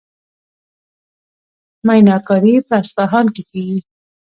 میناکاري 1.87 2.55
په 2.67 2.73
اصفهان 2.81 3.25
کې 3.35 3.43
کیږي. 3.51 3.79